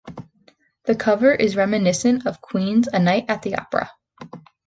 The 0.85 0.95
cover 0.95 1.31
is 1.35 1.55
reminiscent 1.55 2.25
of 2.25 2.41
Queen's 2.41 2.87
"A 2.87 2.97
Night 2.97 3.25
at 3.29 3.43
the 3.43 3.55
Opera". 3.55 3.91